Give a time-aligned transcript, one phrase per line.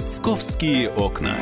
[0.00, 1.36] Московские окна.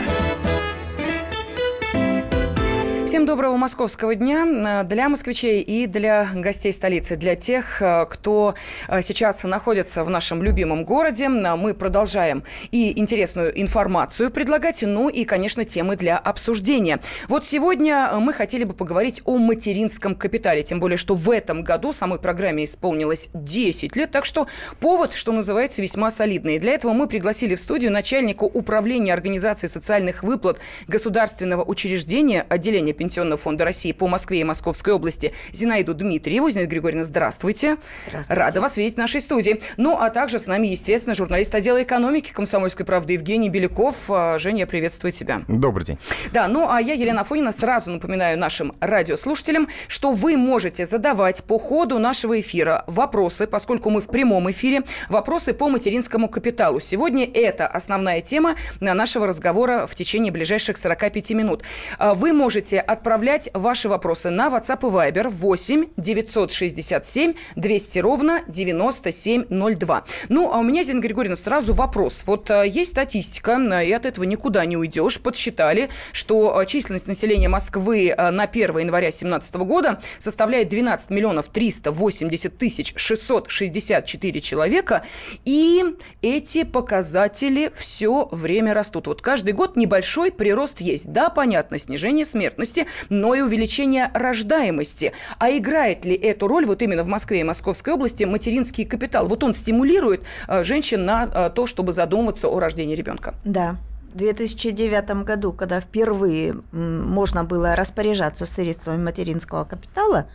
[3.09, 8.55] Всем доброго московского дня для москвичей и для гостей столицы, для тех, э, кто
[8.87, 11.31] э, сейчас находится в нашем любимом городе.
[11.31, 17.01] Мы продолжаем и интересную информацию предлагать, ну и, конечно, темы для обсуждения.
[17.29, 21.93] Вот сегодня мы хотели бы поговорить о материнском капитале, тем более, что в этом году
[21.93, 24.49] самой программе исполнилось 10 лет, так что
[24.81, 26.57] повод, что называется, весьма солидный.
[26.57, 32.98] И для этого мы пригласили в студию начальника управления организации социальных выплат государственного учреждения отделения
[32.99, 36.51] Пенсионного фонда России по Москве и Московской области Зинаиду Дмитриеву.
[36.51, 37.77] Зинаида Григорьевна, здравствуйте.
[38.09, 38.41] Здравствуйте.
[38.41, 39.61] Рада вас видеть в нашей студии.
[39.77, 44.11] Ну, а также с нами, естественно, журналист отдела экономики «Комсомольской правды» Евгений Беляков.
[44.11, 45.43] А, Женя, я приветствую тебя.
[45.49, 45.99] Добрый день.
[46.33, 51.59] Да, ну, а я, Елена Фонина, сразу напоминаю нашим радиослушателям, что вы можете задавать по
[51.59, 56.81] ходу нашего эфира вопросы, поскольку мы в прямом эфире, вопросы по материнскому капиталу.
[56.81, 61.63] Сегодня это основная тема нашего разговора в течение ближайших 45 минут.
[61.99, 70.05] А, вы можете отправлять ваши вопросы на WhatsApp и Viber 8 967 200 ровно 9702.
[70.29, 72.25] Ну, а у меня, Зина Григорьевна, сразу вопрос.
[72.27, 75.21] Вот а, есть статистика, и от этого никуда не уйдешь.
[75.21, 82.57] Подсчитали, что а, численность населения Москвы на 1 января 2017 года составляет 12 миллионов 380
[82.57, 85.05] тысяч 664 человека.
[85.45, 85.85] И
[86.23, 89.07] эти показатели все время растут.
[89.07, 91.13] Вот каждый год небольшой прирост есть.
[91.13, 95.13] Да, понятно, снижение смертности, смертности, но и увеличение рождаемости.
[95.39, 99.29] А играет ли эту роль вот именно в Москве и Московской области материнский капитал?
[99.29, 103.35] Вот он стимулирует э, женщин на э, то, чтобы задумываться о рождении ребенка.
[103.45, 103.77] Да,
[104.13, 110.27] в 2009 году, когда впервые можно было распоряжаться средствами материнского капитала,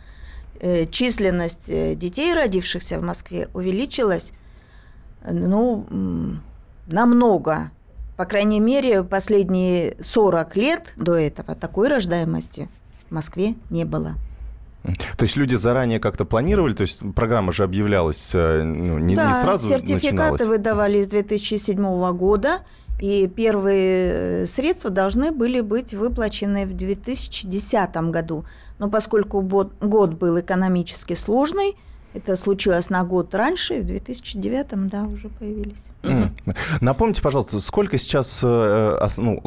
[0.60, 1.66] э, численность
[1.98, 4.32] детей, родившихся в Москве, увеличилась
[5.26, 5.86] ну,
[6.86, 7.70] намного.
[8.16, 12.68] По крайней мере, последние 40 лет до этого такой рождаемости
[13.08, 14.14] в Москве не было.
[15.16, 19.28] То есть люди заранее как-то планировали, то есть программа же объявлялась э, ну, не, да,
[19.28, 20.46] не сразу сертификаты начиналась.
[20.46, 22.60] выдавались с 2007 года,
[23.00, 28.44] и первые э, средства должны были быть выплачены в 2010 году.
[28.78, 31.76] Но поскольку год был экономически сложный,
[32.14, 35.86] это случилось на год раньше, в 2009 да, уже появились.
[36.02, 36.30] Mm.
[36.80, 39.42] Напомните, пожалуйста, сколько сейчас э, ну,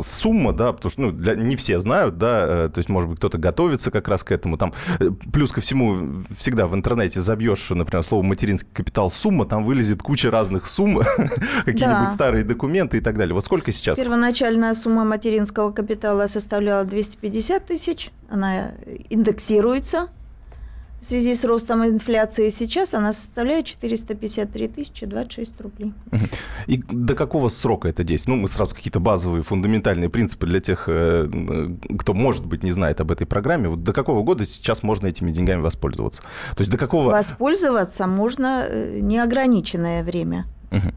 [0.00, 3.18] сумма, да, потому что ну, для, не все знают, да, э, то есть, может быть,
[3.18, 4.56] кто-то готовится как раз к этому.
[4.56, 9.64] Там, э, плюс ко всему, всегда в интернете забьешь, например, слово материнский капитал сумма, там
[9.64, 10.98] вылезет куча разных сумм,
[11.64, 13.34] какие-нибудь старые документы и так далее.
[13.34, 13.98] Вот сколько сейчас?
[13.98, 18.70] Первоначальная сумма материнского капитала составляла 250 тысяч, она
[19.10, 20.08] индексируется
[21.02, 25.92] в связи с ростом инфляции сейчас она составляет 453 тысячи 26 рублей.
[26.68, 28.36] И до какого срока это действует?
[28.36, 31.26] Ну, мы сразу какие-то базовые, фундаментальные принципы для тех, э,
[31.98, 33.68] кто, может быть, не знает об этой программе.
[33.68, 36.22] Вот до какого года сейчас можно этими деньгами воспользоваться?
[36.54, 37.10] То есть до какого...
[37.10, 40.46] Воспользоваться можно э, неограниченное время.
[40.72, 40.92] Угу.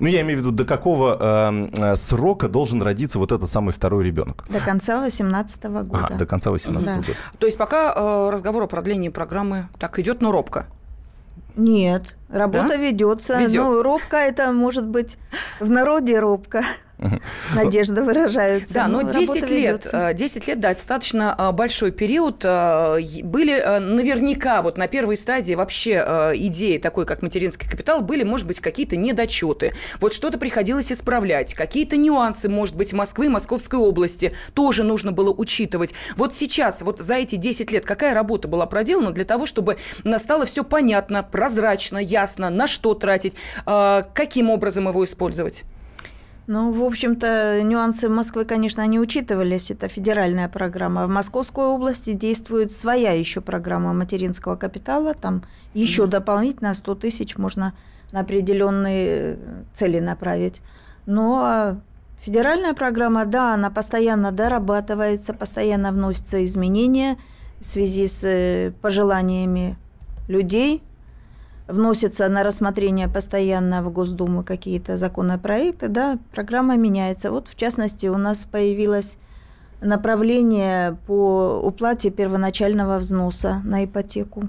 [0.00, 3.72] Ну, я имею в виду, до какого эм, э, срока должен родиться вот этот самый
[3.72, 4.44] второй ребенок?
[4.48, 6.08] До конца 2018 года.
[6.10, 6.94] А, до конца 2018 да.
[6.94, 7.18] года.
[7.38, 10.66] То есть пока э, разговор о продлении программы так идет, но робко.
[11.56, 12.76] Нет, работа да?
[12.76, 13.38] ведется.
[13.38, 13.58] ведется.
[13.58, 15.18] Ну, робко это может быть
[15.58, 16.62] в народе робко.
[17.54, 18.74] Надежда выражаются.
[18.74, 22.42] Да, но, но 10 лет, 10 лет, да, достаточно а, большой период.
[22.44, 28.46] А, были наверняка вот на первой стадии вообще идеи такой, как материнский капитал, были, может
[28.46, 29.74] быть, какие-то недочеты.
[30.00, 35.94] Вот что-то приходилось исправлять, какие-то нюансы, может быть, Москвы, Московской области тоже нужно было учитывать.
[36.16, 39.76] Вот сейчас, вот за эти 10 лет, какая работа была проделана для того, чтобы
[40.18, 43.34] стало все понятно, прозрачно, ясно, на что тратить,
[43.64, 45.64] каким образом его использовать?
[46.48, 49.70] Ну, в общем-то, нюансы Москвы, конечно, не учитывались.
[49.70, 51.06] Это федеральная программа.
[51.06, 55.12] В Московской области действует своя еще программа материнского капитала.
[55.12, 55.42] Там
[55.74, 56.06] еще mm-hmm.
[56.06, 57.74] дополнительно 100 тысяч можно
[58.12, 59.38] на определенные
[59.74, 60.62] цели направить.
[61.04, 61.76] Но
[62.18, 67.18] федеральная программа, да, она постоянно дорабатывается, постоянно вносятся изменения
[67.60, 69.76] в связи с э, пожеланиями
[70.28, 70.82] людей–
[71.68, 77.30] вносятся на рассмотрение постоянно в Госдуму какие-то законопроекты, да, программа меняется.
[77.30, 79.18] Вот, в частности, у нас появилось
[79.80, 84.48] направление по уплате первоначального взноса на ипотеку.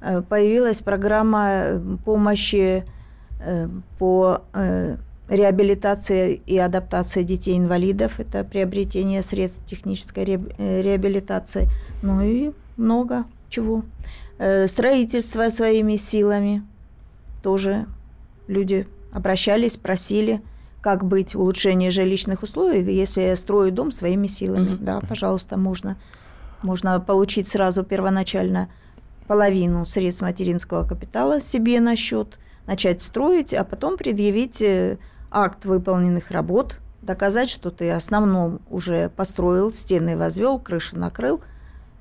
[0.00, 2.84] Э, появилась программа э, помощи
[3.40, 4.42] э, по
[5.26, 8.20] реабилитации и адаптации детей-инвалидов.
[8.20, 11.70] Это приобретение средств технической реабилитации.
[12.02, 13.84] Ну и много чего.
[14.38, 16.62] Э, строительство своими силами.
[17.42, 17.86] Тоже
[18.48, 20.42] люди обращались, просили,
[20.80, 24.70] как быть улучшение жилищных условий, если я строю дом своими силами.
[24.70, 24.84] Mm-hmm.
[24.84, 25.96] Да, пожалуйста, можно.
[26.62, 28.68] Можно получить сразу первоначально
[29.28, 34.98] половину средств материнского капитала себе на счет, начать строить, а потом предъявить э,
[35.30, 41.40] акт выполненных работ, доказать, что ты основном уже построил, стены возвел, крышу накрыл,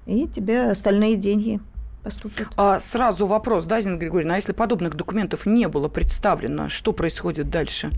[0.05, 1.61] и тебе остальные деньги
[2.03, 2.47] поступят.
[2.57, 7.49] А сразу вопрос, да, Зина Григорьевна, а если подобных документов не было представлено, что происходит
[7.49, 7.91] дальше?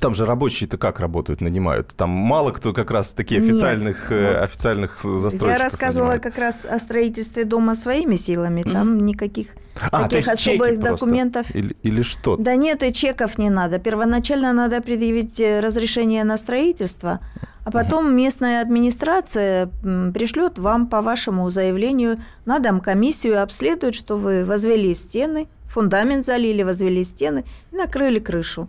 [0.00, 1.94] Там же рабочие-то как работают, нанимают?
[1.96, 6.22] Там мало кто как раз такие официальных, э, официальных застройщиков Я рассказывала нанимает.
[6.22, 8.62] как раз о строительстве дома своими силами.
[8.62, 9.02] Там mm-hmm.
[9.02, 9.48] никаких
[9.90, 11.54] а, таких особых документов.
[11.54, 12.36] Или, или что?
[12.36, 13.78] Да нет, и чеков не надо.
[13.78, 17.20] Первоначально надо предъявить э, разрешение на строительство,
[17.64, 19.68] а потом местная администрация
[20.14, 26.62] пришлет вам по вашему заявлению на дом комиссию, обследует, что вы возвели стены, фундамент залили,
[26.62, 28.68] возвели стены и накрыли крышу.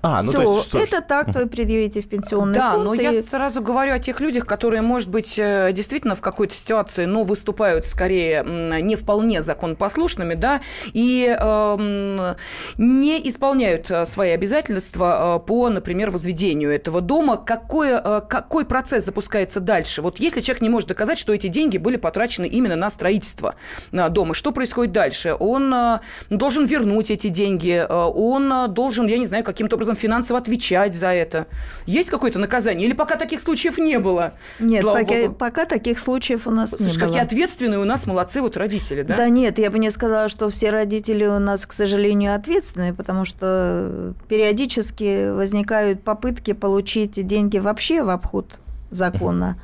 [0.00, 2.84] А, ну Все, то есть, что это так вы предъявите в пенсионный да, фонд.
[2.84, 3.02] Да, но и...
[3.02, 7.24] я сразу говорю о тех людях, которые, может быть, э, действительно в какой-то ситуации, но
[7.24, 8.42] выступают скорее
[8.80, 10.60] не вполне законопослушными, да,
[10.92, 12.34] и э,
[12.78, 17.36] не исполняют э, свои обязательства э, по, например, возведению этого дома.
[17.36, 20.02] Какой, какой процесс запускается дальше?
[20.02, 23.54] Вот если человек не может доказать, что эти деньги были потрачены именно на строительство
[23.92, 25.34] дома, что происходит дальше?
[25.38, 26.00] Он
[26.30, 31.08] должен вернуть эти деньги, он должен, я не знаю, каким-то каким-то образом финансово отвечать за
[31.08, 31.46] это?
[31.86, 32.86] Есть какое-то наказание?
[32.86, 34.34] Или пока таких случаев не было?
[34.60, 37.08] Нет, пока, пока таких случаев у нас Слушай, не какие было.
[37.08, 39.16] какие ответственные у нас молодцы вот родители, да?
[39.16, 43.24] Да нет, я бы не сказала, что все родители у нас, к сожалению, ответственные, потому
[43.24, 48.58] что периодически возникают попытки получить деньги вообще в обход
[48.90, 49.56] закона.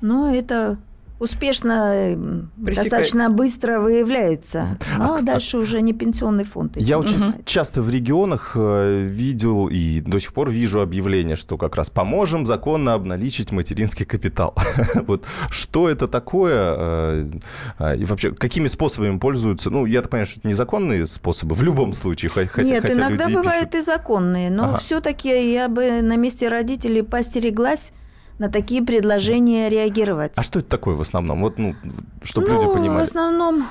[0.00, 0.76] Но это
[1.18, 2.16] успешно,
[2.56, 4.78] достаточно быстро выявляется.
[4.98, 5.60] Но а, дальше а...
[5.60, 6.76] уже не пенсионный фонд.
[6.76, 7.34] Я очень угу.
[7.44, 12.46] часто в регионах э, видел и до сих пор вижу объявление, что как раз поможем
[12.46, 14.54] законно обналичить материнский капитал.
[15.06, 16.74] вот что это такое?
[16.76, 17.30] Э,
[17.78, 19.70] э, и вообще, какими способами пользуются?
[19.70, 22.30] Ну, я так понимаю, что это незаконные способы в любом случае.
[22.30, 23.74] Хотя, Нет, хотя иногда бывают пишут...
[23.74, 24.78] и законные, но ага.
[24.78, 27.92] все-таки я бы на месте родителей постереглась
[28.38, 30.32] на такие предложения реагировать.
[30.36, 31.40] А что это такое в основном?
[31.40, 31.74] Вот, ну,
[32.22, 32.98] чтобы ну, люди понимали.
[32.98, 33.66] В основном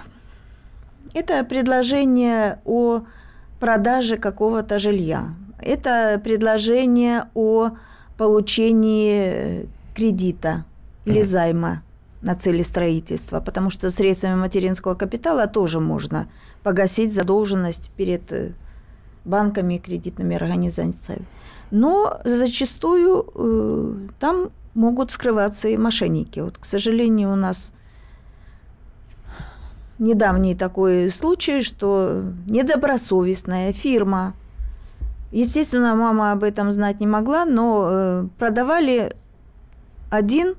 [1.14, 3.04] это предложение о
[3.60, 5.34] продаже какого-то жилья.
[5.60, 7.72] Это предложение о
[8.18, 10.66] получении кредита
[11.06, 11.26] или mm.
[11.26, 11.84] займа
[12.22, 16.28] на цели строительства, потому что средствами материнского капитала тоже можно
[16.64, 18.52] погасить задолженность перед э,
[19.26, 21.26] банками и кредитными организациями.
[21.74, 26.40] Но зачастую э, там могут скрываться и мошенники.
[26.40, 27.74] Вот, к сожалению, у нас
[29.98, 34.36] недавний такой случай, что недобросовестная фирма,
[35.32, 39.12] естественно, мама об этом знать не могла, но э, продавали
[40.12, 40.54] один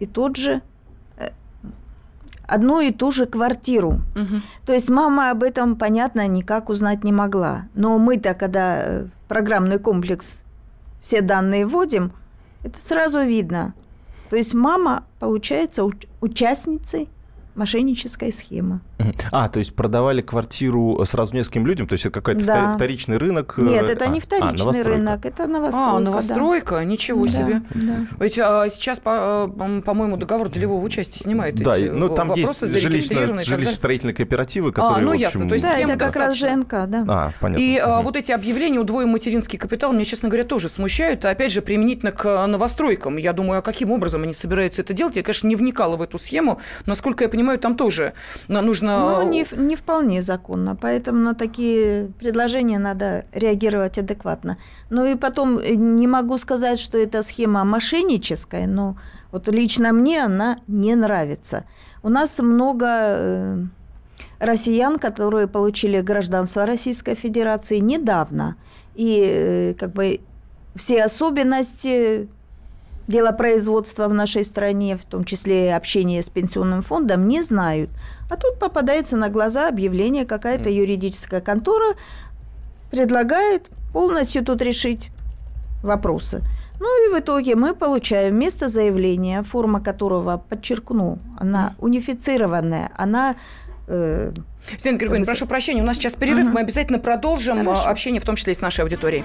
[0.00, 0.60] и тот же
[1.18, 1.28] э,
[2.48, 4.00] одну и ту же квартиру.
[4.16, 4.42] Угу.
[4.66, 7.68] То есть мама об этом, понятно, никак узнать не могла.
[7.74, 10.40] Но мы-то, когда э, программный комплекс
[11.00, 12.12] все данные вводим,
[12.64, 13.74] это сразу видно.
[14.30, 15.88] То есть мама получается
[16.20, 17.08] участницей
[17.54, 18.80] мошеннической схемы.
[19.30, 22.74] А, то есть продавали квартиру сразу нескольким людям, то есть это какой-то да.
[22.74, 23.54] вторичный рынок?
[23.56, 25.96] Э, Нет, это а, не вторичный а, рынок, это новостройка.
[25.96, 26.84] А, новостройка, да.
[26.84, 27.62] ничего да, себе.
[27.74, 27.94] Да.
[28.18, 29.48] Ведь а, сейчас, по,
[29.84, 34.98] по-моему, договор долевого участия снимает да, эти ну, там вопросы есть жилищно, жилищно-строительные кооперативы, которые,
[34.98, 35.48] а, ну, ясно, общем...
[35.48, 37.04] то есть да, это как раз ЖНК, да.
[37.08, 37.62] А, понятно.
[37.62, 41.52] И а, вот эти объявления «удвоим материнский капитал» меня, честно говоря, тоже смущают, а, опять
[41.52, 43.16] же, применительно к новостройкам.
[43.16, 45.14] Я думаю, а каким образом они собираются это делать?
[45.14, 48.12] Я, конечно, не вникала в эту схему, насколько я понимаю, там тоже
[48.48, 48.87] нужно...
[48.96, 54.56] Ну, не, не вполне законно, поэтому на такие предложения надо реагировать адекватно.
[54.90, 58.96] Ну и потом э, не могу сказать, что эта схема мошенническая, но
[59.32, 61.64] вот лично мне она не нравится.
[62.02, 63.58] У нас много э,
[64.38, 68.56] россиян, которые получили гражданство Российской Федерации недавно,
[68.94, 70.20] и э, как бы
[70.74, 72.28] все особенности
[73.08, 77.90] делопроизводства в нашей стране, в том числе общение с пенсионным фондом, не знают.
[78.30, 81.96] А тут попадается на глаза объявление, какая-то юридическая контора
[82.90, 83.62] предлагает
[83.92, 85.10] полностью тут решить
[85.82, 86.42] вопросы.
[86.80, 93.34] Ну и в итоге мы получаем вместо заявления, форма которого, подчеркну, она унифицированная, она
[93.88, 94.32] э,
[94.64, 96.54] Светлана Григорьевна, прошу прощения, у нас сейчас перерыв, угу.
[96.54, 97.88] мы обязательно продолжим Хорошо.
[97.88, 99.24] общение, в том числе и с нашей аудиторией.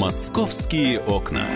[0.00, 1.46] Московские окна.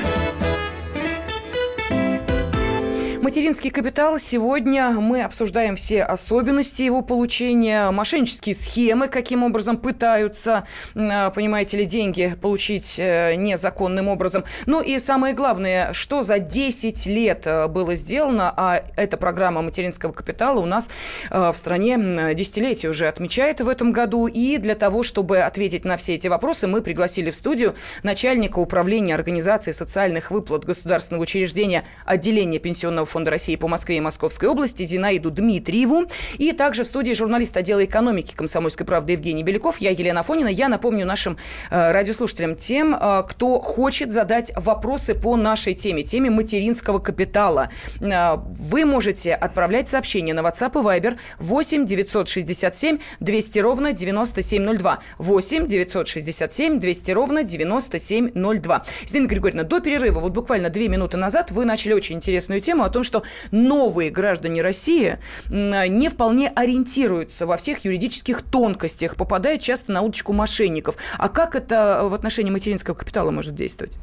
[3.25, 4.19] Материнский капитал.
[4.19, 11.87] Сегодня мы обсуждаем все особенности его получения, мошеннические схемы, каким образом пытаются, э, понимаете ли,
[11.87, 14.45] деньги получить э, незаконным образом.
[14.67, 20.13] Ну и самое главное, что за 10 лет э, было сделано, а эта программа материнского
[20.13, 20.91] капитала у нас
[21.31, 24.27] в стране десятилетие уже отмечает в этом году.
[24.27, 29.15] И для того, чтобы ответить на все эти вопросы, мы пригласили в студию начальника управления
[29.15, 35.31] организации социальных выплат государственного учреждения отделения пенсионного фонда России по Москве и Московской области Зинаиду
[35.31, 36.07] Дмитриеву.
[36.39, 39.79] И также в студии журналист отдела экономики комсомольской правды Евгений Беляков.
[39.79, 40.49] Я Елена Фонина.
[40.49, 41.39] Я напомню нашим
[41.71, 47.71] э, радиослушателям, тем, э, кто хочет задать вопросы по нашей теме, теме материнского капитала.
[48.01, 54.99] Э, вы можете отправлять сообщения на WhatsApp и Viber 8 967 200 ровно 9702.
[55.19, 58.85] 8 967 200 ровно 9702.
[59.07, 62.91] Зина Григорьевна, до перерыва, вот буквально две минуты назад, вы начали очень интересную тему о
[62.91, 65.19] том, что новые граждане России
[65.49, 70.97] не вполне ориентируются во всех юридических тонкостях, попадают часто на удочку мошенников.
[71.19, 73.99] А как это в отношении материнского капитала может действовать?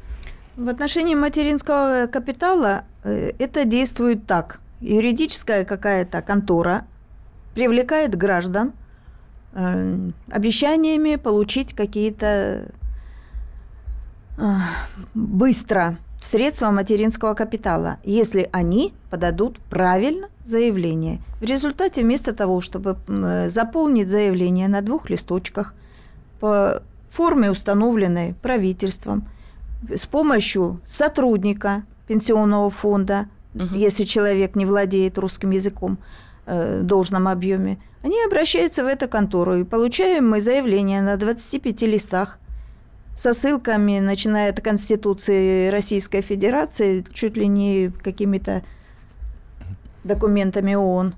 [0.56, 4.60] В отношении материнского капитала э, это действует так.
[4.80, 6.86] Юридическая какая-то контора
[7.54, 8.72] привлекает граждан
[9.54, 12.70] э, обещаниями получить какие-то
[14.36, 14.42] э,
[16.22, 21.20] средства материнского капитала, если они подадут правильно заявление.
[21.40, 22.96] В результате вместо того, чтобы
[23.48, 25.74] заполнить заявление на двух листочках
[26.40, 29.28] по форме, установленной правительством,
[29.94, 33.74] с помощью сотрудника пенсионного фонда, угу.
[33.74, 35.98] если человек не владеет русским языком
[36.46, 41.82] э, в должном объеме, они обращаются в эту контору и получаем мы заявление на 25
[41.82, 42.38] листах
[43.14, 48.62] со ссылками, начиная от Конституции Российской Федерации, чуть ли не какими-то
[50.04, 51.14] документами ООН.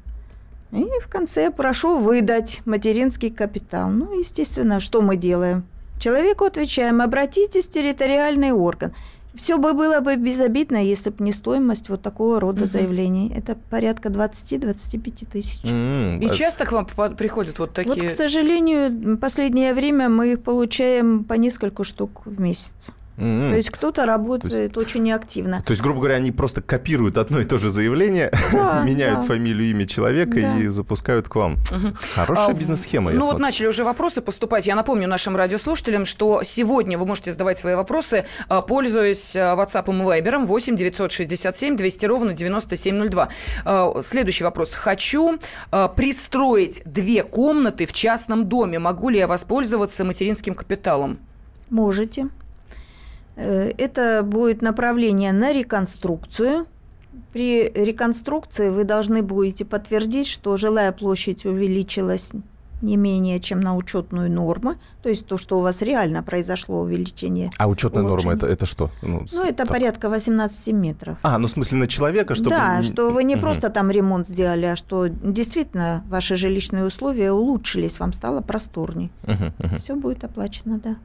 [0.73, 3.91] И в конце прошу выдать материнский капитал.
[3.91, 5.65] Ну, естественно, что мы делаем?
[6.01, 8.93] Человеку отвечаем, обратитесь в территориальный орган.
[9.35, 12.69] Все бы было бы безобидно, если бы не стоимость вот такого рода угу.
[12.69, 13.33] заявлений.
[13.35, 15.65] Это порядка 20-25 тысяч.
[15.65, 16.25] Mm-hmm.
[16.25, 16.87] И часто к вам
[17.17, 17.95] приходят вот такие?
[17.95, 22.93] Вот, к сожалению, последнее время мы их получаем по несколько штук в месяц.
[23.17, 23.51] Mm-hmm.
[23.51, 25.63] То есть кто-то работает есть, очень неактивно.
[25.65, 29.27] То есть, грубо говоря, они просто копируют одно и то же заявление, да, меняют да.
[29.27, 30.59] фамилию, имя человека да.
[30.59, 31.55] и запускают к вам.
[31.55, 31.97] Угу.
[32.15, 33.13] Хорошая а, бизнес-схема.
[33.13, 34.67] Ну вот начали уже вопросы поступать.
[34.67, 39.85] Я напомню нашим радиослушателям, что сегодня вы можете задавать свои вопросы, а, пользуясь а, WhatsApp
[39.87, 43.29] и Viber 8 967 200 ровно 9702.
[43.65, 44.75] А, следующий вопрос.
[44.75, 45.39] Хочу
[45.97, 48.79] пристроить две комнаты в частном доме.
[48.79, 51.19] Могу ли я воспользоваться материнским капиталом?
[51.71, 52.29] Можете.
[53.37, 56.67] Э, это будет направление на реконструкцию.
[57.33, 62.33] При реконструкции вы должны будете подтвердить, что жилая площадь увеличилась
[62.83, 67.51] не менее чем на учетную норму, то есть то, что у вас реально произошло увеличение.
[67.59, 68.91] А учетная норма это, это что?
[69.03, 69.69] Ну, ну это так.
[69.69, 71.19] порядка 18 метров.
[71.23, 72.51] А, ну в смысле на человека, чтобы...
[72.51, 77.99] Да, что вы не просто там ремонт сделали, а что действительно ваши жилищные условия улучшились,
[77.99, 79.11] вам стало просторней.
[79.79, 80.97] Все будет оплачено, да.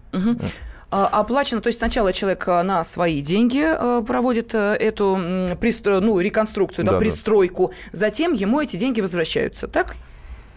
[0.91, 6.19] А, оплачено, то есть сначала человек а, на свои деньги а, проводит э, эту ну,
[6.19, 7.99] реконструкцию, да, да, пристройку, да.
[7.99, 9.95] затем ему эти деньги возвращаются, так?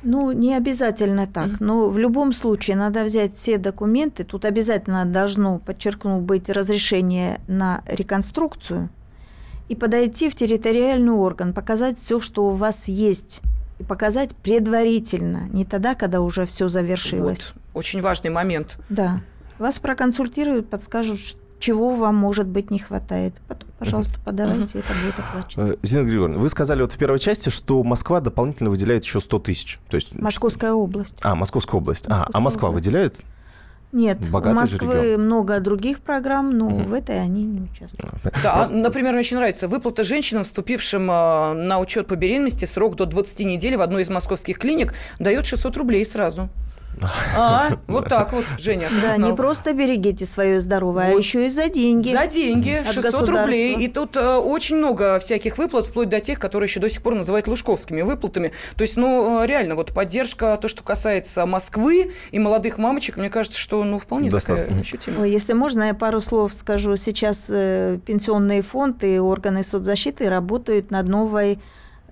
[0.02, 1.56] Ну, не обязательно так, mm-hmm.
[1.60, 4.24] но в любом случае надо взять все документы.
[4.24, 8.88] Тут обязательно должно, подчеркну, быть разрешение на реконструкцию
[9.68, 13.40] и подойти в территориальный орган, показать все, что у вас есть,
[13.78, 17.54] и показать предварительно, не тогда, когда уже все завершилось.
[17.54, 17.78] Вот.
[17.80, 18.78] Очень важный момент.
[18.88, 19.20] Да.
[19.58, 21.20] Вас проконсультируют, подскажут,
[21.62, 23.34] чего вам, может быть, не хватает.
[23.48, 25.72] Потом, пожалуйста, подавайте, это будет оплачено.
[25.72, 29.38] Э, Зина Григорьевна, вы сказали вот в первой части, что Москва дополнительно выделяет еще 100
[29.38, 29.78] тысяч.
[29.88, 30.12] То есть...
[30.14, 31.16] Московская область.
[31.22, 32.08] А, Московская область.
[32.08, 32.86] Московская а, а Москва область.
[32.86, 33.20] выделяет?
[33.92, 36.84] Нет, Богатый у Москвы много других программ, но угу.
[36.84, 38.14] в этой они не участвуют.
[38.42, 38.74] Да, Просто...
[38.74, 43.40] например, мне очень нравится выплата женщинам, вступившим э, на учет по беременности, срок до 20
[43.40, 46.48] недель в одной из московских клиник, дает 600 рублей сразу.
[47.36, 48.88] А, вот так вот, Женя.
[49.00, 52.12] Да, не просто берегите свое здоровье, а еще и за деньги.
[52.12, 53.76] За деньги, 600 рублей.
[53.76, 57.14] И тут э, очень много всяких выплат, вплоть до тех, которые еще до сих пор
[57.14, 58.52] называют лужковскими выплатами.
[58.76, 63.30] То есть, ну, э, реально, вот поддержка, то, что касается Москвы и молодых мамочек, мне
[63.30, 64.64] кажется, что, ну, вполне Достаточно.
[64.64, 65.20] такая ощутимая.
[65.22, 66.96] Ой, если можно, я пару слов скажу.
[66.96, 71.58] Сейчас э, пенсионные фонды и органы соцзащиты работают над новой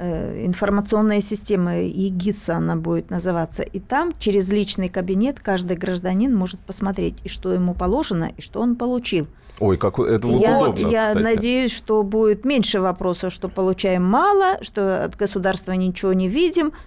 [0.01, 3.63] информационная система ЕГИСа она будет называться.
[3.63, 8.61] И там через личный кабинет каждый гражданин может посмотреть, и что ему положено, и что
[8.61, 9.27] он получил.
[9.59, 11.23] Ой, как это вот я, удобно, Я кстати.
[11.23, 16.73] надеюсь, что будет меньше вопросов, что получаем мало, что от государства ничего не видим–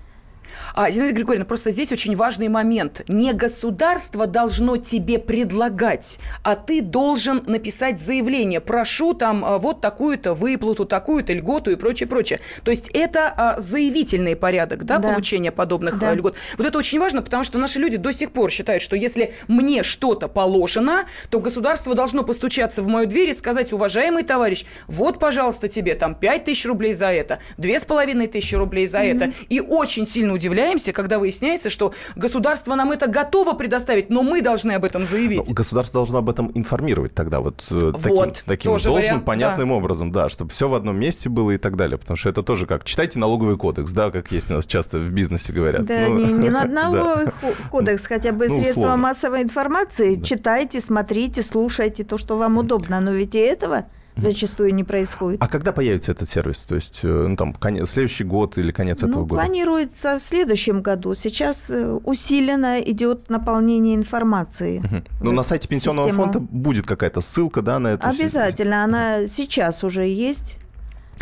[0.73, 3.01] а, Зинаида Григорьевна, просто здесь очень важный момент.
[3.07, 8.61] Не государство должно тебе предлагать, а ты должен написать заявление.
[8.61, 12.39] Прошу там а, вот такую-то выплату, такую-то льготу и прочее, прочее.
[12.63, 15.09] То есть это а, заявительный порядок, да, да.
[15.09, 16.13] получения подобных да.
[16.13, 16.35] льгот.
[16.57, 19.83] Вот это очень важно, потому что наши люди до сих пор считают, что если мне
[19.83, 25.67] что-то положено, то государство должно постучаться в мою дверь и сказать, уважаемый товарищ, вот, пожалуйста,
[25.67, 29.15] тебе там 5 тысяч рублей за это, две с половиной тысячи рублей за mm-hmm.
[29.15, 29.33] это.
[29.49, 34.73] И очень сильно удивляемся, когда выясняется, что государство нам это готово предоставить, но мы должны
[34.73, 35.47] об этом заявить.
[35.47, 39.69] Но государство должно об этом информировать тогда вот, э, вот таким, таким должным, вариант, понятным
[39.69, 39.75] да.
[39.75, 42.65] образом, да, чтобы все в одном месте было и так далее, потому что это тоже
[42.65, 45.85] как читайте налоговый кодекс, да, как есть у нас часто в бизнесе говорят.
[45.85, 47.31] Да, ну, не, не надо налоговый да.
[47.69, 48.97] кодекс, хотя бы ну, средства условно.
[48.97, 50.25] массовой информации, да.
[50.25, 55.41] читайте, смотрите, слушайте то, что вам удобно, но ведь и этого зачастую не происходит.
[55.41, 56.63] А когда появится этот сервис?
[56.63, 59.43] То есть, э, ну, там, конец, следующий год или конец ну, этого года?
[59.43, 61.15] Планируется в следующем году.
[61.15, 64.79] Сейчас э, усиленно идет наполнение информации.
[64.79, 65.03] Угу.
[65.21, 66.31] Ну, на сайте Пенсионного систему.
[66.31, 68.83] фонда будет какая-то ссылка, да, на эту Обязательно.
[68.83, 70.59] Она сейчас уже есть.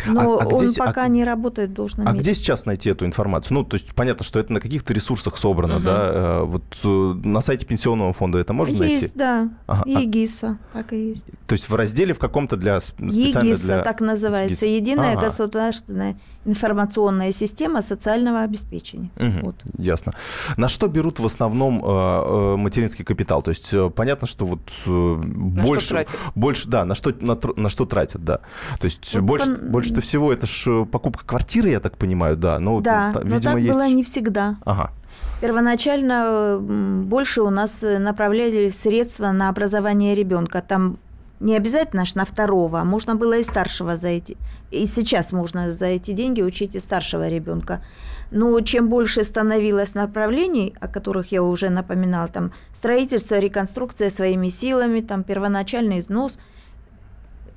[0.06, 2.22] Но а, а он где, пока а, не работает в должном А мере.
[2.22, 3.54] где сейчас найти эту информацию?
[3.54, 5.84] Ну, то есть понятно, что это на каких-то ресурсах собрано, угу.
[5.84, 6.10] да?
[6.12, 9.02] Э, вот э, на сайте пенсионного фонда это можно есть, найти?
[9.04, 9.48] Есть, да.
[9.66, 9.88] Ага.
[9.88, 11.26] ЕГИСа, так и есть.
[11.46, 13.80] То есть в разделе в каком-то для специально ЕГИСа, для...
[13.82, 14.66] так называется.
[14.66, 14.80] ЕГИС.
[14.80, 15.26] Единая ага.
[15.26, 19.10] государственная информационная система социального обеспечения.
[19.16, 19.46] Угу.
[19.46, 19.56] Вот.
[19.78, 20.12] Ясно.
[20.56, 23.42] На что берут в основном э, материнский капитал?
[23.42, 26.18] То есть понятно, что вот на больше, что тратят?
[26.34, 28.40] больше, да, на что на, на что тратят, да.
[28.80, 29.81] То есть вот больше, по...
[29.82, 32.58] больше всего это же покупка квартиры, я так понимаю, да.
[32.58, 33.74] Но, да, видимо, но так есть...
[33.74, 34.56] было не всегда.
[34.64, 34.92] Ага.
[35.40, 40.62] Первоначально больше у нас направляли средства на образование ребенка.
[40.66, 40.98] Там
[41.40, 44.36] не обязательно аж на второго, а можно было и старшего за эти.
[44.70, 47.82] И сейчас можно за эти деньги учить и старшего ребенка.
[48.30, 55.00] Но чем больше становилось направлений, о которых я уже напоминала, там строительство, реконструкция своими силами,
[55.00, 56.38] там первоначальный износ–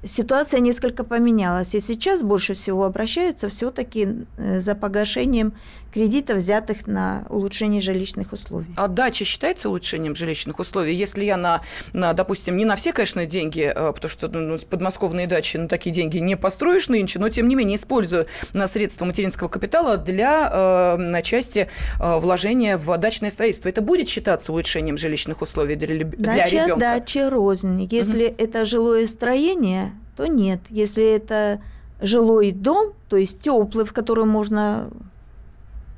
[0.06, 1.76] ситуация несколько поменялась.
[1.76, 5.54] И сейчас больше всего обращаются все-таки э, за погашением
[5.96, 8.68] кредитов, взятых на улучшение жилищных условий.
[8.76, 10.94] А дача считается улучшением жилищных условий?
[10.94, 11.62] Если я на,
[11.94, 15.96] на допустим, не на все, конечно, деньги, э, потому что ну, подмосковные дачи на такие
[15.96, 20.98] деньги не построишь нынче, но тем не менее использую на средства материнского капитала для э,
[20.98, 23.70] на части э, вложения в дачное строительство.
[23.70, 26.80] Это будет считаться улучшением жилищных условий для, для Дача, ребенка?
[26.80, 27.88] Дача рознь.
[27.90, 28.36] Если угу.
[28.38, 30.62] это жилое строение, то нет.
[30.70, 31.62] Если это
[32.02, 34.90] жилой дом, то есть теплый, в котором можно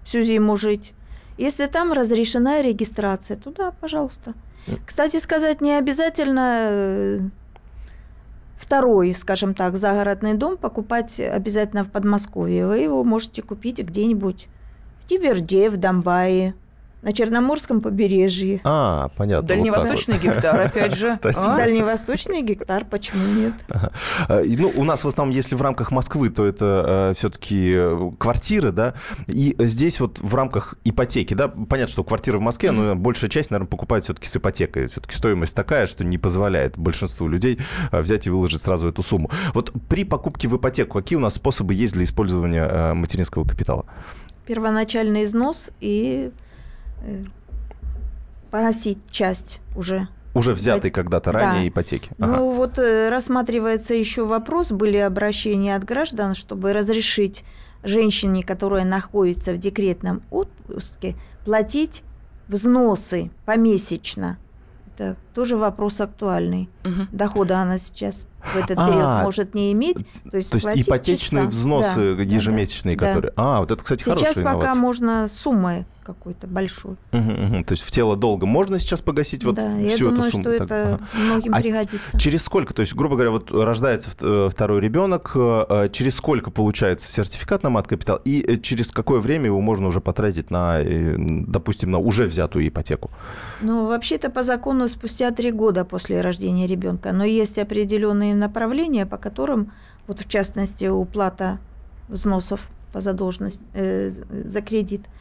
[0.03, 0.93] всю зиму жить,
[1.37, 4.33] если там разрешена регистрация, то да, пожалуйста.
[4.85, 7.19] Кстати сказать, не обязательно э,
[8.57, 12.67] второй, скажем так, загородный дом покупать обязательно в Подмосковье.
[12.67, 14.47] Вы его можете купить где-нибудь
[15.01, 16.53] в Тиберде, в Донбайе
[17.01, 18.59] на Черноморском побережье.
[18.63, 19.47] А, понятно.
[19.47, 21.07] Дальневосточный вот гектар, опять же.
[21.13, 21.37] Кстати.
[21.39, 21.55] А?
[21.55, 23.53] Дальневосточный гектар, почему нет?
[23.69, 28.11] А, ну, у нас в основном, если в рамках Москвы, то это э, все-таки э,
[28.17, 28.95] квартиры, да,
[29.27, 33.51] и здесь вот в рамках ипотеки, да, понятно, что квартиры в Москве, но большая часть,
[33.51, 34.87] наверное, покупает все-таки с ипотекой.
[34.87, 37.59] Все-таки стоимость такая, что не позволяет большинству людей
[37.91, 39.29] э, взять и выложить сразу эту сумму.
[39.53, 43.85] Вот при покупке в ипотеку какие у нас способы есть для использования материнского капитала?
[44.45, 46.31] Первоначальный износ и Э,
[48.51, 51.67] погасить часть уже уже взятый когда-то ранее да.
[51.69, 52.11] ипотеки.
[52.19, 52.37] Ага.
[52.37, 57.43] Ну вот э, рассматривается еще вопрос, были обращения от граждан, чтобы разрешить
[57.83, 62.03] женщине, которая находится в декретном отпуске, платить
[62.47, 64.37] взносы помесячно.
[64.95, 66.67] Это тоже вопрос актуальный.
[66.83, 67.09] Угу.
[67.11, 70.03] Дохода она сейчас в этот период а, может не иметь.
[70.31, 71.59] То есть, то есть ипотечные чисто.
[71.59, 73.33] взносы да, ежемесячные, да, которые...
[73.35, 73.57] Да.
[73.57, 76.93] А, вот это, кстати, сейчас хорошая Сейчас пока можно суммой какой-то большой.
[77.11, 77.63] Угу, угу.
[77.65, 80.43] То есть в тело долга можно сейчас погасить вот да, всю я думаю, эту сумму?
[80.43, 80.71] что так.
[80.71, 82.17] это многим а пригодится.
[82.17, 82.73] Через сколько?
[82.73, 87.69] То есть, грубо говоря, вот рождается э, второй ребенок, э, через сколько получается сертификат на
[87.69, 92.69] мат-капитал, и э, через какое время его можно уже потратить на, допустим, на уже взятую
[92.69, 93.11] ипотеку?
[93.59, 99.17] Ну, вообще-то по закону спустя три года после рождения ребенка, но есть определенные направления, по
[99.17, 99.71] которым,
[100.07, 101.59] вот в частности, уплата
[102.07, 105.01] взносов по задолженности э, за кредит–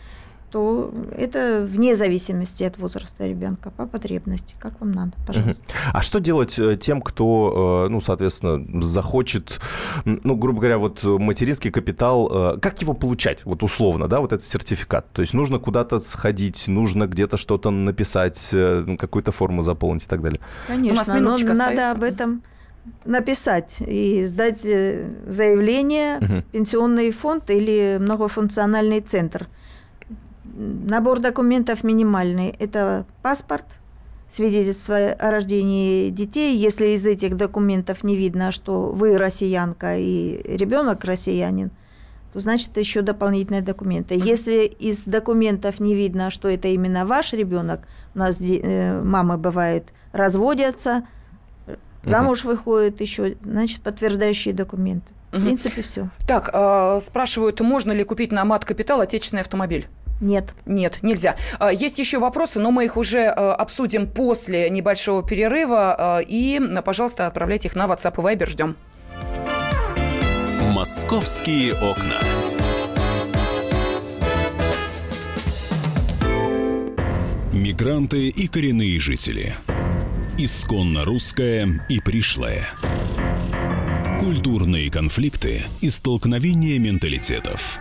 [0.51, 5.65] то это вне зависимости от возраста ребенка, по потребности, как вам надо, пожалуйста.
[5.93, 9.61] А что делать э, тем, кто, э, ну, соответственно, захочет,
[10.05, 14.47] ну, грубо говоря, вот материнский капитал, э, как его получать, вот условно, да, вот этот
[14.47, 15.11] сертификат?
[15.13, 18.55] То есть нужно куда-то сходить, нужно где-то что-то написать,
[18.99, 20.41] какую-то форму заполнить и так далее?
[20.69, 22.43] Конечно, но надо об этом
[23.05, 26.43] написать и сдать заявление угу.
[26.53, 29.49] пенсионный фонд или многофункциональный центр–
[30.57, 32.49] Набор документов минимальный.
[32.59, 33.67] Это паспорт,
[34.29, 36.57] свидетельство о рождении детей.
[36.57, 41.71] Если из этих документов не видно, что вы россиянка и ребенок россиянин,
[42.33, 44.15] то значит еще дополнительные документы.
[44.15, 47.81] Если из документов не видно, что это именно ваш ребенок,
[48.15, 51.07] у нас э, мамы бывает разводятся,
[52.03, 55.13] замуж выходят еще, значит подтверждающие документы.
[55.33, 56.09] В принципе, все.
[56.27, 59.87] Так, э, спрашивают, можно ли купить на мат капитал отечественный автомобиль?
[60.21, 60.55] Нет.
[60.65, 61.37] Нет, нельзя.
[61.59, 65.95] А, есть еще вопросы, но мы их уже а, обсудим после небольшого перерыва.
[65.99, 68.49] А, и, пожалуйста, отправляйте их на WhatsApp и Viber.
[68.49, 68.77] Ждем.
[70.73, 72.19] Московские окна.
[77.53, 79.55] Мигранты и коренные жители.
[80.39, 82.69] Исконно русская и пришлая.
[84.19, 87.81] Культурные конфликты и столкновения менталитетов.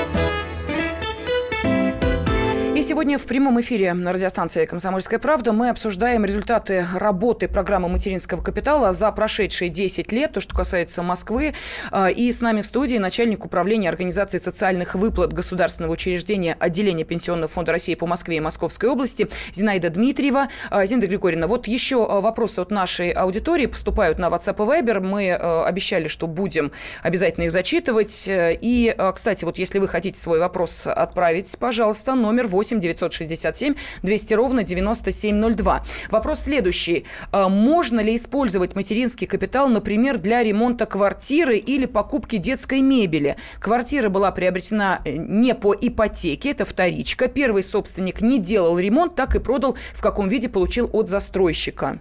[2.81, 8.41] И сегодня в прямом эфире на радиостанции «Комсомольская правда» мы обсуждаем результаты работы программы материнского
[8.41, 11.53] капитала за прошедшие 10 лет, то, что касается Москвы.
[11.91, 17.49] А, и с нами в студии начальник управления организации социальных выплат государственного учреждения отделения Пенсионного
[17.49, 20.47] фонда России по Москве и Московской области Зинаида Дмитриева.
[20.71, 25.01] А, Зинаида Григорьевна, вот еще а, вопросы от нашей аудитории поступают на WhatsApp и Viber.
[25.01, 26.71] Мы обещали, что будем
[27.03, 28.25] обязательно их зачитывать.
[28.27, 34.33] И, кстати, вот если вы хотите свой вопрос отправить, пожалуйста, номер 8 8 967 200
[34.33, 35.83] ровно 9702.
[36.09, 37.05] Вопрос следующий.
[37.31, 43.35] А, можно ли использовать материнский капитал, например, для ремонта квартиры или покупки детской мебели?
[43.59, 47.27] Квартира была приобретена э, не по ипотеке, это вторичка.
[47.27, 51.99] Первый собственник не делал ремонт, так и продал, в каком виде получил от застройщика.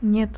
[0.00, 0.30] Нет.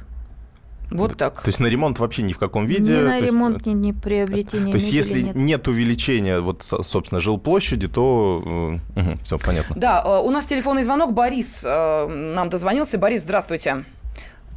[0.91, 1.43] Вот так.
[1.43, 2.97] То есть на ремонт вообще ни в каком виде?
[2.97, 4.71] Ни на ремонт, есть, ни, ни приобретение.
[4.71, 5.35] То есть если нет.
[5.35, 8.79] нет увеличения, вот, собственно, жилплощади, то...
[8.97, 9.77] Угу, все понятно.
[9.77, 11.13] Да, э, у нас телефонный звонок.
[11.13, 12.99] Борис э, нам дозвонился.
[12.99, 13.85] Борис, здравствуйте.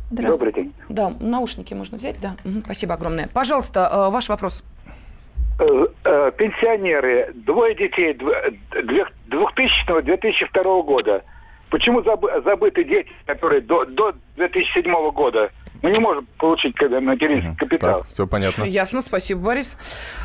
[0.10, 0.46] Здравствуйте.
[0.46, 0.74] Добрый день.
[0.90, 2.36] Да, наушники можно взять, да.
[2.46, 3.28] Угу, спасибо огромное.
[3.34, 4.64] Пожалуйста, э, ваш вопрос.
[5.58, 11.24] Пенсионеры, двое детей 2000-2002 года.
[11.70, 15.52] Почему забыты дети, которые до, до 2007 года?
[15.82, 18.02] Мы не можем получить когда материнский капитал.
[18.02, 18.64] Так, все понятно.
[18.64, 19.78] Ясно, спасибо, Борис.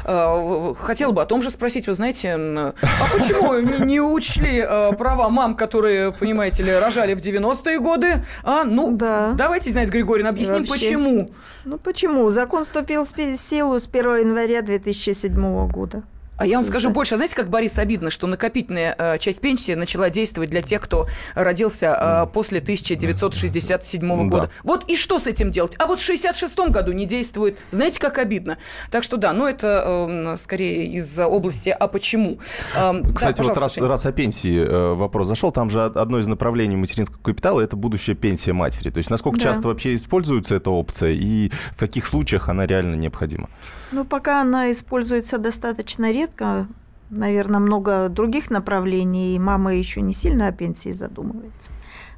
[0.04, 2.74] Э, хотел бы о том же спросить, вы знаете, а
[3.16, 8.24] почему не учли э, права мам, которые, понимаете ли, рожали в 90-е годы?
[8.42, 9.32] А, ну, да.
[9.32, 10.72] давайте, знает Григорий, объясним, Вообще.
[10.72, 11.30] почему.
[11.64, 12.28] Ну, почему?
[12.28, 16.02] Закон вступил в силу с 1 января 2007 года.
[16.36, 17.14] А я вам скажу больше.
[17.14, 21.06] А знаете, как Борис обидно, что накопительная э, часть пенсии начала действовать для тех, кто
[21.34, 24.44] родился э, после 1967 года.
[24.44, 24.50] Да.
[24.62, 25.74] Вот и что с этим делать?
[25.78, 27.58] А вот в 66 году не действует.
[27.70, 28.58] Знаете, как обидно.
[28.90, 32.38] Так что да, но это э, скорее из области «а почему?».
[32.74, 36.26] Э, Кстати, да, вот раз, раз о пенсии э, вопрос зашел, там же одно из
[36.26, 38.90] направлений материнского капитала– это будущая пенсия матери.
[38.90, 39.44] То есть насколько да.
[39.44, 43.48] часто вообще используется эта опция и в каких случаях она реально необходима?
[43.92, 46.66] Ну, пока она используется достаточно редко,
[47.10, 51.70] наверное, много других направлений, и мама еще не сильно о пенсии задумывается.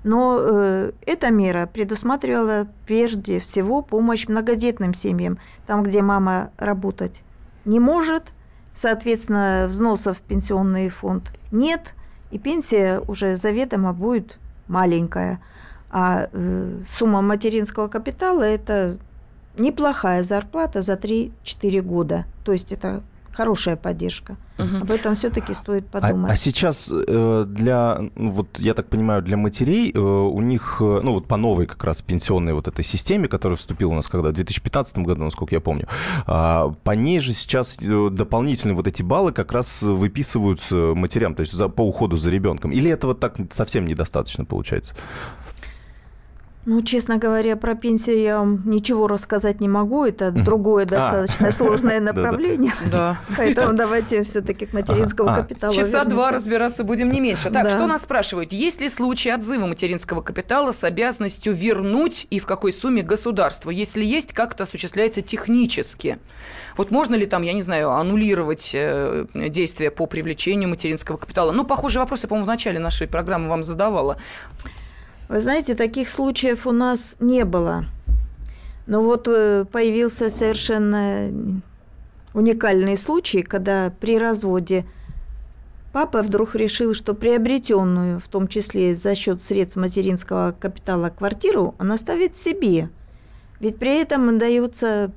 [0.05, 7.23] Но э, эта мера предусматривала прежде всего помощь многодетным семьям, там, где мама работать
[7.65, 8.33] не может,
[8.73, 11.95] соответственно, взносов в пенсионный фонд нет,
[12.31, 15.41] и пенсия уже заведомо будет маленькая.
[15.91, 18.99] А э, сумма материнского капитала– это
[19.59, 22.25] неплохая зарплата за 3-4 года.
[22.45, 23.03] То есть это
[23.39, 24.37] хорошая поддержка.
[24.59, 24.79] Угу.
[24.83, 26.31] Об этом все-таки стоит а, подумать.
[26.31, 30.79] А, а сейчас э, для, ну, вот я так понимаю, для матерей э, у них,
[30.81, 34.09] э, ну вот по новой как раз пенсионной вот этой системе, которая вступила у нас
[34.09, 35.87] когда в 2015 году, насколько я помню,
[36.27, 41.53] э, по ней же сейчас дополнительные вот эти баллы как раз выписываются матерям, то есть
[41.53, 42.73] за, по уходу за ребенком.
[42.73, 44.97] Или этого так совсем недостаточно получается?
[46.71, 50.05] Ну, честно говоря, про пенсию я вам ничего рассказать не могу.
[50.05, 50.87] Это другое а.
[50.87, 52.75] достаточно сложное направление.
[52.89, 53.19] Да.
[53.37, 55.37] Поэтому давайте все-таки к материнскому а.
[55.37, 57.49] капиталу Часа два разбираться будем не меньше.
[57.49, 58.53] Так, что нас спрашивают?
[58.53, 63.71] Есть ли случаи отзыва материнского капитала с обязанностью вернуть и в какой сумме государству?
[63.71, 66.19] Если есть, как это осуществляется технически?
[66.77, 71.51] Вот можно ли там, я не знаю, аннулировать э, действия по привлечению материнского капитала?
[71.51, 74.19] Ну, похожий вопрос я, по-моему, в начале нашей программы вам задавала.
[75.29, 77.85] Вы знаете, таких случаев у нас не было.
[78.87, 81.31] Но вот э, появился совершенно
[82.33, 84.87] уникальный случай, когда при разводе
[85.93, 91.93] папа вдруг решил, что приобретенную, в том числе за счет средств материнского капитала, квартиру он
[91.93, 92.89] оставит себе.
[93.61, 95.11] Ведь при этом дается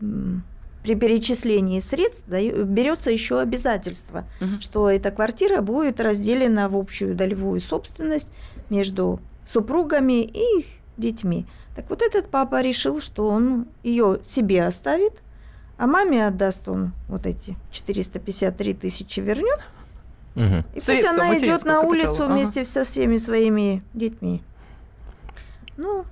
[0.83, 4.59] при перечислении средств берется еще обязательство, угу.
[4.59, 8.33] что эта квартира будет разделена в общую долевую собственность
[8.69, 10.65] между супругами и их
[10.97, 11.45] детьми.
[11.75, 15.13] Так вот этот папа решил, что он ее себе оставит,
[15.77, 19.59] а маме отдаст он вот эти 453 тысячи вернет.
[20.35, 20.63] Угу.
[20.75, 22.33] И Средства пусть она идет на улицу ага.
[22.33, 24.41] вместе со всеми своими детьми.
[25.77, 26.05] Ну,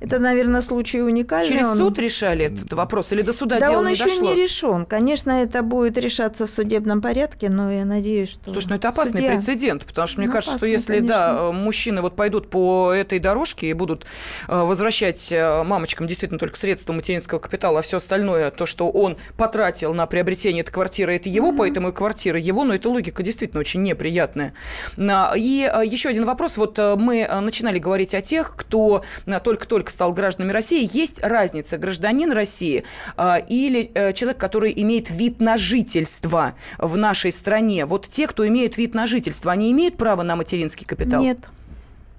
[0.00, 1.48] это, наверное, случай уникальный.
[1.48, 1.76] Через он...
[1.76, 4.30] суд решали этот вопрос или до суда да дело он не еще дошло?
[4.30, 4.86] не решен.
[4.86, 8.50] Конечно, это будет решаться в судебном порядке, но я надеюсь, что...
[8.50, 9.30] Слушай, ну это опасный судья...
[9.30, 13.18] прецедент, потому что мне ну, кажется, опасный, что если да, мужчины вот пойдут по этой
[13.18, 14.06] дорожке и будут
[14.48, 19.18] э, возвращать э, мамочкам действительно только средства материнского капитала, а все остальное, то, что он
[19.36, 21.56] потратил на приобретение этой квартиры, это его, mm-hmm.
[21.58, 24.54] поэтому и квартира его, но эта логика действительно очень неприятная.
[24.96, 26.56] И э, еще один вопрос.
[26.56, 29.02] Вот мы начинали говорить о тех, кто
[29.44, 32.84] только-только стал гражданами России, есть разница гражданин России
[33.16, 37.86] э, или э, человек, который имеет вид на жительство в нашей стране.
[37.86, 41.22] Вот те, кто имеет вид на жительство, они имеют право на материнский капитал?
[41.22, 41.48] Нет.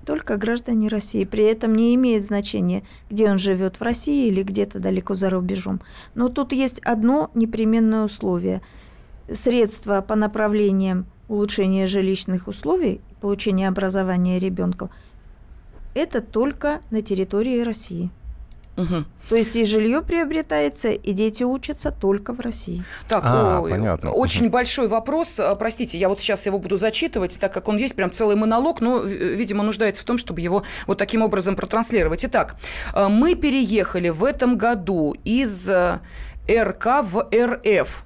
[0.05, 1.25] Только граждане России.
[1.25, 5.81] При этом не имеет значения, где он живет в России или где-то далеко за рубежом.
[6.15, 8.61] Но тут есть одно непременное условие.
[9.31, 14.89] Средства по направлениям улучшения жилищных условий, получения образования ребенка–
[15.93, 18.09] это только на территории России.
[18.77, 19.05] Угу.
[19.29, 22.83] То есть и жилье приобретается, и дети учатся только в России.
[23.07, 24.11] Так, а, ой, понятно.
[24.11, 24.53] очень угу.
[24.53, 25.39] большой вопрос.
[25.39, 28.81] А, простите, я вот сейчас его буду зачитывать, так как он есть прям целый монолог,
[28.81, 32.23] но, видимо, нуждается в том, чтобы его вот таким образом протранслировать.
[32.25, 32.55] Итак,
[32.93, 35.99] а, мы переехали в этом году из э,
[36.49, 38.05] РК в РФ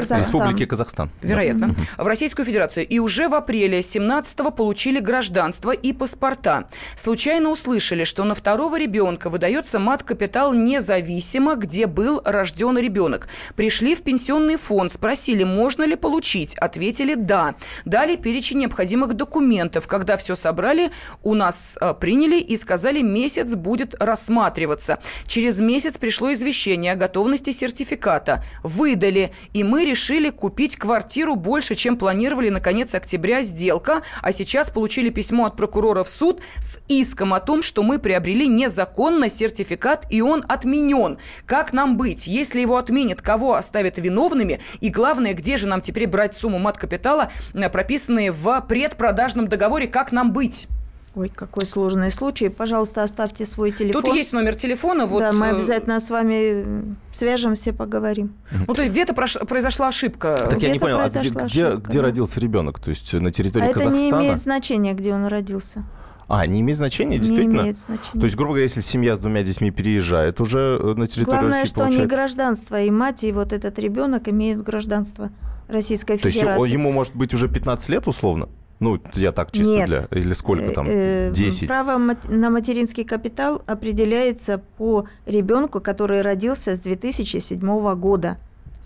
[0.00, 0.18] Казахстан.
[0.18, 1.10] Республики Казахстан.
[1.20, 1.68] Вероятно.
[1.68, 2.04] Да.
[2.04, 2.86] В Российскую Федерацию.
[2.86, 6.68] И уже в апреле 17-го получили гражданство и паспорта.
[6.96, 13.28] Случайно услышали, что на второго ребенка выдается мат-капитал независимо, где был рожден ребенок.
[13.56, 16.54] Пришли в пенсионный фонд, спросили, можно ли получить.
[16.56, 17.54] Ответили «да».
[17.84, 19.86] Дали перечень необходимых документов.
[19.86, 20.90] Когда все собрали,
[21.22, 24.98] у нас э, приняли и сказали, месяц будет рассматриваться.
[25.26, 28.44] Через месяц пришло извещение о готовности сертификата.
[28.62, 29.32] Выдали.
[29.52, 35.10] И мы решили купить квартиру больше, чем планировали на конец октября сделка, а сейчас получили
[35.10, 40.22] письмо от прокурора в суд с иском о том, что мы приобрели незаконно сертификат, и
[40.22, 41.18] он отменен.
[41.46, 42.26] Как нам быть?
[42.26, 44.60] Если его отменят, кого оставят виновными?
[44.80, 49.86] И главное, где же нам теперь брать сумму мат-капитала, э, прописанные в предпродажном договоре?
[49.86, 50.68] Как нам быть?
[51.14, 52.48] Ой, какой сложный случай.
[52.48, 54.02] Пожалуйста, оставьте свой телефон.
[54.02, 55.04] Тут есть номер телефона.
[55.04, 55.20] Вот...
[55.20, 58.32] Да, мы э, обязательно с вами свяжемся, поговорим.
[58.66, 59.36] Ну, то есть где-то прош...
[59.46, 60.46] произошла ошибка.
[60.48, 62.78] Так я не понял, а где, где, где родился ребенок?
[62.78, 63.94] То есть на территории а Казахстана?
[63.94, 65.84] это не имеет значения, где он родился.
[66.28, 67.56] А, не имеет значения, действительно?
[67.56, 68.18] Не имеет значения.
[68.18, 71.60] То есть, грубо говоря, если семья с двумя детьми переезжает уже э, на территорию Главное,
[71.60, 72.00] России, что получает...
[72.00, 75.30] они гражданство, и мать, и вот этот ребенок имеют гражданство
[75.68, 76.56] Российской Федерации.
[76.56, 78.48] То есть ему может быть уже 15 лет условно?
[78.82, 79.86] Ну, я так чисто Нет.
[79.86, 79.98] для...
[80.10, 80.86] Или сколько там?
[80.86, 81.62] 10?
[81.62, 88.38] Э, право на материнский капитал определяется по ребенку, который родился с 2007 года.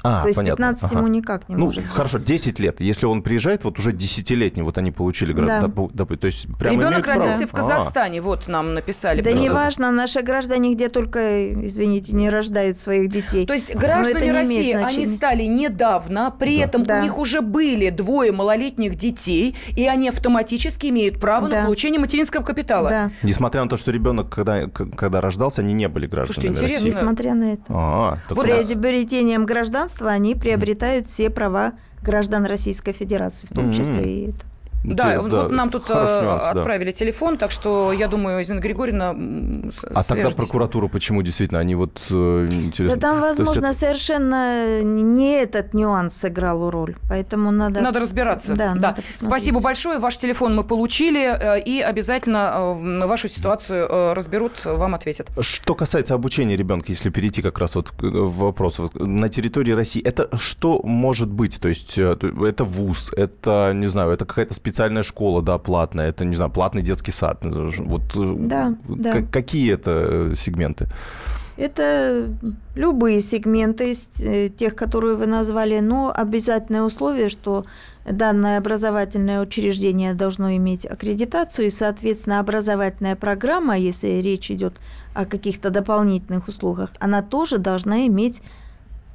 [0.07, 0.57] А, То есть понятно.
[0.57, 0.99] 15 Ага.
[0.99, 1.85] ему никак не Ну, может.
[1.87, 2.81] хорошо, 10 лет.
[2.81, 5.43] Если он приезжает, вот уже десятилетний, вот они получили Да.
[5.61, 6.17] гражданство.
[6.17, 7.23] То есть прямо Ребенок имеют право.
[7.23, 9.23] родился в А, Казахстане, вот нам написали.
[9.23, 13.47] Да неважно, наши граждане где только, извините, не рождают своих детей.
[13.47, 17.01] То есть граждане России, они стали недавно, при этом Да.
[17.01, 21.65] у них уже были двое малолетних детей, и они автоматически имеют право на Да.
[21.65, 22.89] получение материнского капитала.
[22.91, 26.87] Да, Несмотря на то, что ребенок, когда, когда рождался, они не были гражданами Слушайте, интересно.
[26.87, 27.01] России.
[27.01, 27.63] несмотря на это.
[27.69, 28.57] А, у да.
[28.57, 34.56] нас- Приобретением гражданства они приобретают все права граждан Российской Федерации, в том числе и это.
[34.95, 36.51] Да, Те- вот нам тут э, нюанс, да.
[36.51, 39.11] отправили телефон, так что я думаю, Зина Григорьевна
[39.95, 42.97] А тогда прокуратура почему действительно они вот э, интересно?
[42.97, 47.81] Да там, возможно, это- совершенно не этот нюанс сыграл роль, поэтому надо...
[47.81, 48.55] Надо разбираться.
[48.55, 49.23] Да, надо посмотреть.
[49.23, 49.99] Спасибо большое.
[49.99, 52.75] Ваш телефон мы получили, э, и обязательно
[53.07, 55.31] вашу ситуацию разберут, вам ответят.
[55.41, 60.29] Что касается обучения ребенка, если перейти как раз вот к вопросу, на территории России, это
[60.39, 61.59] что может быть?
[61.61, 66.27] То есть то- это вуз, это, не знаю, это какая-то специальная школа, да, платная, это,
[66.27, 67.39] не знаю, платный детский сад.
[67.43, 69.23] Вот э, Да, да.
[69.33, 70.87] какие это э, сегменты?
[71.57, 72.29] Это
[72.75, 77.65] любые сегменты из э, тех, которые вы назвали, но обязательное условие, что
[78.05, 84.75] данное образовательное учреждение должно иметь аккредитацию, и, соответственно, образовательная программа, если речь идет
[85.15, 88.43] о каких-то дополнительных услугах, она тоже должна иметь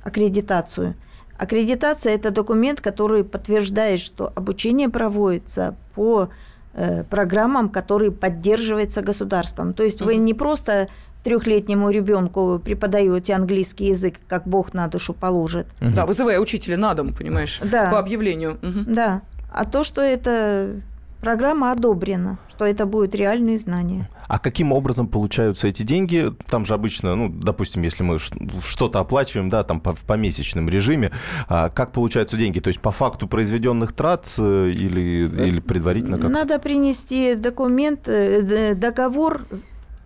[0.04, 0.96] аккредитацию.
[1.42, 6.30] Аккредитация– это документ, который подтверждает, что обучение проводится по
[6.76, 9.74] э, программам, которые поддерживаются государством.
[9.74, 10.88] То есть вы не просто
[11.24, 15.66] трехлетнему ребенку преподаете английский язык, как Бог на душу положит.
[15.80, 17.90] Да, вызывая учителя на дом, понимаешь, Да.
[17.90, 18.60] по объявлению.
[18.62, 19.24] Да.
[19.52, 20.76] А то, что эта
[21.22, 24.10] программа одобрена, что это будут реальные знания.
[24.28, 26.32] А каким образом получаются эти деньги?
[26.50, 31.12] Там же обычно, ну, допустим, если мы что-то оплачиваем, да, там по, в помесячном режиме,
[31.48, 32.60] а как получаются деньги?
[32.60, 36.30] То есть по факту произведенных трат э, или, или предварительно как?
[36.30, 39.42] Надо принести документ, э, договор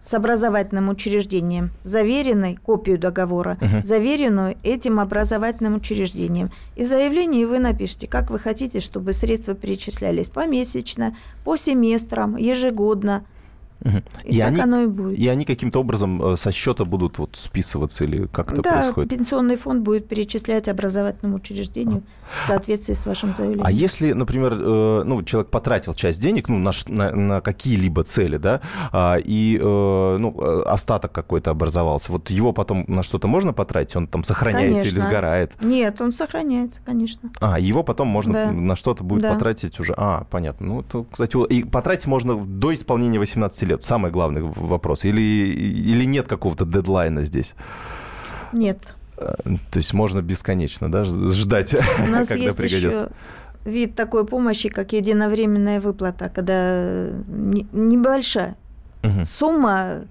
[0.06, 3.84] с- образовательным учреждением, заверенный, копию договора, Мгм.
[3.84, 6.52] заверенную этим образовательным учреждением.
[6.76, 13.26] И в заявлении вы напишите, как вы хотите, чтобы средства перечислялись помесячно, по семестрам, ежегодно.
[13.84, 14.04] Мгм.
[14.24, 15.18] И, И так они- оно и будет.
[15.18, 19.10] И они каким-то образом э, со счета будут вот списываться или как это да, происходит?
[19.12, 22.04] пенсионный фонд будет перечислять образовательному учреждению
[22.42, 23.66] в соответствии с вашим заявлением.
[23.66, 28.38] А если, например, э, ну, человек потратил часть денег ну, на, на- на какие-либо цели,
[28.38, 28.62] да,
[28.92, 33.96] а, и э, ну, остаток какой-то образовался, вот его потом на что-то можно потратить?
[33.96, 35.02] Он там сохраняется или Конечно.
[35.10, 35.52] сгорает?
[35.62, 37.30] Нет, он сохраняется, конечно.
[37.40, 38.52] А, его потом можно Да.
[38.52, 39.34] на что-то будет Да.
[39.34, 39.94] потратить уже.
[39.98, 40.68] А, понятно.
[40.68, 43.84] Ну, это, кстати, и потратить можно до исполнения 18 лет.
[43.84, 45.06] Самый главный вопрос.
[45.06, 47.56] Или, или нет какого-то дедлайна здесь?
[48.54, 48.94] Нет.
[49.18, 49.34] Э,
[49.72, 52.90] То есть можно бесконечно, да, ждать, У нас когда есть пригодится.
[52.90, 53.10] еще
[53.66, 58.56] вид такой помощи, как единовременная выплата, когда э, не- небольшая
[59.04, 59.26] Мгм.
[59.26, 60.02] сумма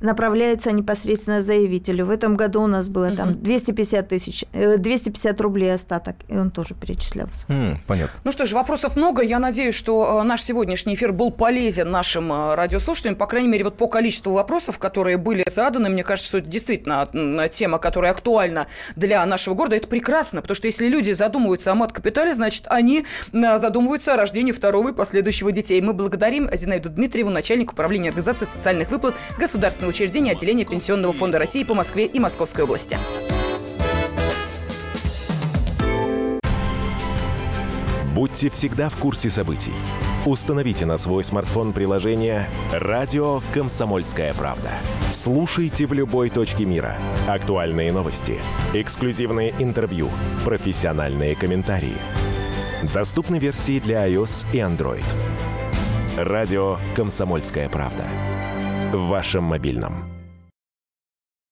[0.00, 2.06] направляется непосредственно заявителю.
[2.06, 3.42] В этом году у нас было там Мгм.
[3.42, 7.44] 250 тысяч, э, 250 рублей остаток, и он тоже перечислялся.
[7.48, 8.18] М, понятно.
[8.24, 9.22] Ну что ж, вопросов много.
[9.22, 13.16] Я надеюсь, что э, наш сегодняшний эфир был полезен нашим э, радиослушателям.
[13.16, 17.08] По крайней мере, вот по количеству вопросов, которые были заданы, мне кажется, что это действительно
[17.50, 19.76] тема, которая актуальна для нашего города.
[19.76, 24.52] Это прекрасно, потому что если люди задумываются о мат-капитале, значит, они э, задумываются о рождении
[24.52, 25.80] второго и последующего детей.
[25.80, 31.64] Мы благодарим Зинаиду Дмитриеву, начальник управления организации социальных выплат Государственного учреждения отделения Пенсионного фонда России
[31.64, 32.98] по Москве и Московской области.
[38.14, 39.72] Будьте всегда в курсе событий.
[40.26, 44.68] Установите на свой смартфон приложение «Радио Комсомольская правда».
[45.10, 46.98] Слушайте в любой точке мира.
[47.26, 48.38] Актуальные новости,
[48.74, 50.10] эксклюзивные интервью,
[50.44, 51.96] профессиональные комментарии.
[52.92, 55.04] Доступны версии для iOS и Android.
[56.18, 58.04] «Радио Комсомольская правда».
[58.92, 60.09] В вашем мобильном.